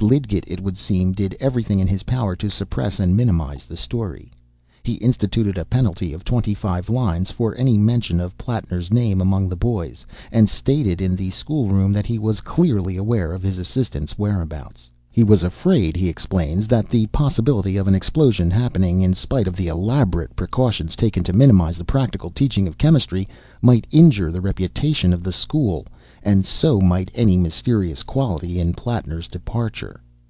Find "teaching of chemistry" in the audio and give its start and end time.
22.30-23.28